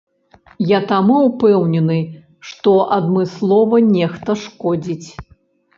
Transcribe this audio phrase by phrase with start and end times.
[0.69, 1.99] Я таму ўпэўнены,
[2.53, 5.09] што адмыслова нехта шкодзіць.